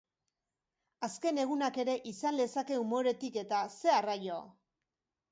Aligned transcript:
Azken 1.07 1.41
egunak 1.41 1.75
ere 1.83 1.93
izan 2.11 2.35
lezake 2.39 2.79
umoretik 2.85 3.37
eta, 3.43 3.59
zer 3.75 3.99
arraio! 3.99 4.39